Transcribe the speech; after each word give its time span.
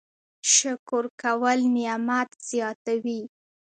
شکر 0.53 1.03
کول 1.21 1.59
نعمت 1.75 2.29
زیاتوي 2.47 3.21